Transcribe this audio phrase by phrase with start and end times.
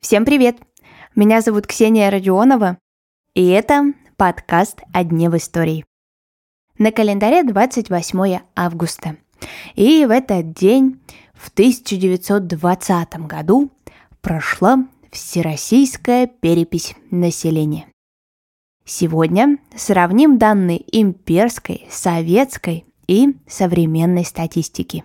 [0.00, 0.56] Всем привет!
[1.14, 2.78] Меня зовут Ксения Родионова,
[3.34, 5.84] и это подкаст «О дне в истории».
[6.78, 9.18] На календаре 28 августа.
[9.74, 11.02] И в этот день,
[11.34, 13.70] в 1920 году,
[14.22, 17.84] прошла Всероссийская перепись населения.
[18.86, 25.04] Сегодня сравним данные имперской, советской и современной статистики.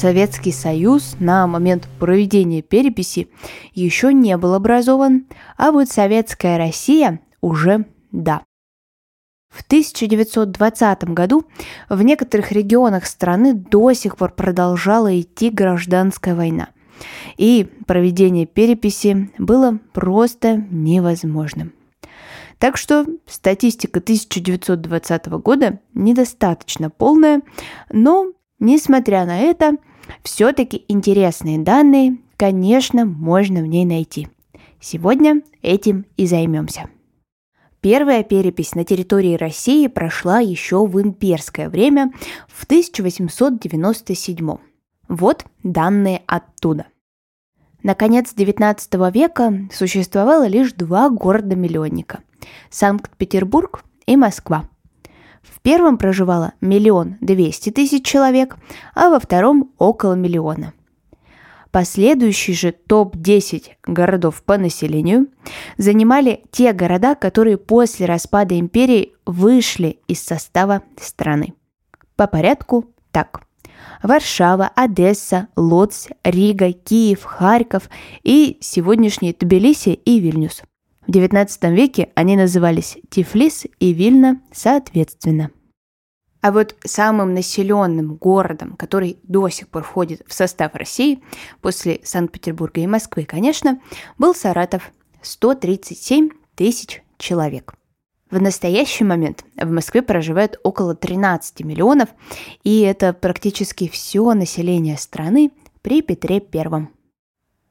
[0.00, 3.28] Советский Союз на момент проведения переписи
[3.74, 5.26] еще не был образован,
[5.58, 8.40] а вот Советская Россия уже да.
[9.50, 11.44] В 1920 году
[11.90, 16.70] в некоторых регионах страны до сих пор продолжала идти гражданская война.
[17.36, 21.74] И проведение переписи было просто невозможным.
[22.58, 27.42] Так что статистика 1920 года недостаточно полная,
[27.92, 29.76] но, несмотря на это,
[30.22, 34.28] все-таки интересные данные, конечно, можно в ней найти.
[34.80, 36.88] Сегодня этим и займемся.
[37.80, 42.12] Первая перепись на территории России прошла еще в имперское время
[42.48, 44.56] в 1897.
[45.08, 46.86] Вот данные оттуда.
[47.82, 52.20] На конец XIX века существовало лишь два города-миллионника–
[52.70, 54.68] Санкт-Петербург и Москва.
[55.42, 58.56] В первом проживало миллион двести тысяч человек,
[58.94, 60.72] а во втором– около миллиона–
[61.70, 65.28] Последующий же топ-10 городов по населению
[65.76, 71.54] занимали те города, которые после распада империи вышли из состава страны.
[72.16, 73.42] По порядку так.
[74.02, 77.88] Варшава, Одесса, Лоцк, Рига, Киев, Харьков
[78.24, 80.62] и сегодняшние Тбилиси и Вильнюс.
[81.06, 85.50] В XIX веке они назывались Тифлис и Вильна соответственно–
[86.40, 91.22] а вот самым населенным городом, который до сих пор входит в состав России,
[91.60, 93.80] после Санкт-Петербурга и Москвы, конечно,
[94.18, 94.90] был Саратов.
[95.22, 97.74] 137 тысяч человек.
[98.30, 102.08] В настоящий момент в Москве проживает около 13 миллионов,
[102.64, 105.52] и это практически все население страны
[105.82, 106.88] при Петре I.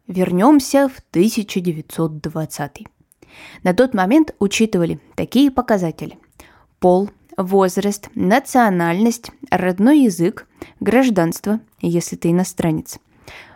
[0.05, 2.85] Вернемся в 1920.
[3.63, 6.17] На тот момент учитывали такие показатели.
[6.79, 10.47] Пол, возраст, национальность, родной язык,
[10.79, 12.99] гражданство, если ты иностранец,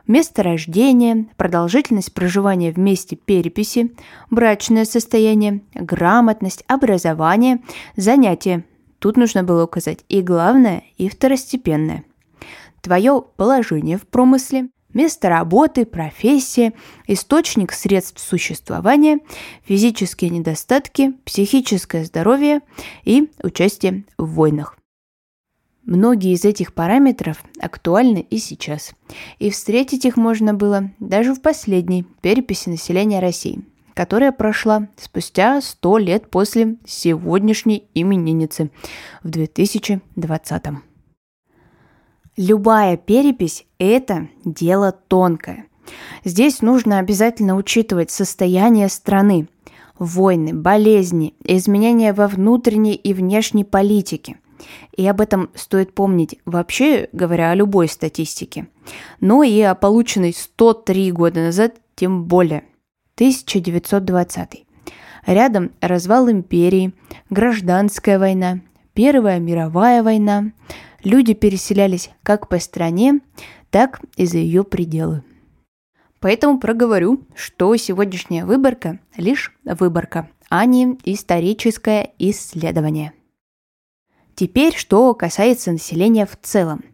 [0.08, 3.94] место рождения, продолжительность проживания в месте переписи,
[4.30, 7.62] брачное состояние, грамотность, образование,
[7.96, 8.66] занятия.
[9.00, 12.06] Тут нужно было указать и главное, и второстепенное.
[12.82, 16.74] Твое положение в промысле, место работы, профессия,
[17.08, 19.20] источник средств существования,
[19.64, 22.62] физические недостатки, психическое здоровье
[23.04, 24.78] и участие в войнах.
[25.86, 28.94] Многие из этих параметров актуальны и сейчас.
[29.40, 35.98] И встретить их можно было даже в последней переписи населения России, которая прошла спустя 100
[35.98, 38.72] лет после сегодняшней именинницы
[39.24, 40.93] в 2020 -м.
[42.36, 45.68] Любая перепись– это дело тонкое.
[46.24, 49.48] Здесь нужно обязательно учитывать состояние страны,
[50.00, 54.38] войны, болезни, изменения во внутренней и внешней политике.
[54.98, 58.68] И об этом стоит помнить вообще, говоря о любой статистике.
[59.20, 62.64] Но и о полученной 103 года назад тем более.
[63.16, 64.66] 1920.
[65.28, 66.94] Рядом развал империи,
[67.30, 68.62] гражданская война,
[68.94, 70.52] Первая мировая война,
[71.04, 73.20] люди переселялись как по стране,
[73.70, 75.24] так и за ее пределы.
[76.20, 83.14] Поэтому проговорю, что сегодняшняя выборка– лишь выборка, а не историческое исследование.
[84.36, 86.86] Теперь, что касается населения в целом.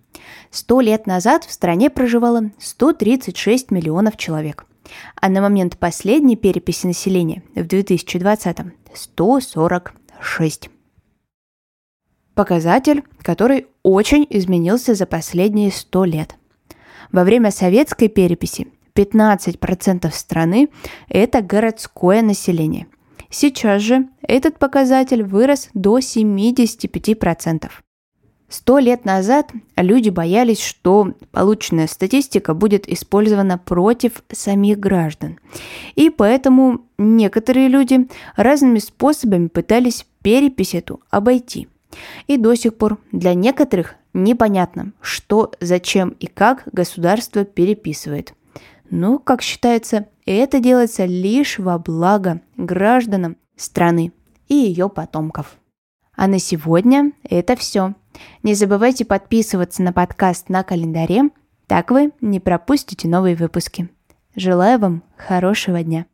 [0.50, 4.66] Сто лет назад в стране проживало 136 миллионов человек,
[5.16, 8.58] а на момент последней переписи населения в 2020–
[8.96, 10.70] 146
[12.40, 16.36] показатель, который очень изменился за последние 100 лет.
[17.12, 20.70] Во время советской переписи 15% страны–
[21.10, 22.88] это городское население.
[23.30, 27.70] Сейчас же этот показатель вырос до 75%.
[28.48, 35.40] Сто лет назад люди боялись, что полученная статистика будет использована против самих граждан.
[35.96, 38.08] И поэтому некоторые люди
[38.38, 41.68] разными способами пытались перепись эту обойти–
[42.28, 48.34] и до сих пор для некоторых непонятно, что, зачем и как государство переписывает.
[48.90, 54.12] Но, как считается, это делается лишь во благо гражданам страны
[54.48, 55.58] и ее потомков.
[56.16, 57.94] А на сегодня это все.
[58.44, 61.30] Не забывайте подписываться на подкаст на календаре,
[61.68, 63.90] так вы не пропустите новые выпуски.
[64.36, 66.08] Желаю вам хорошего дня.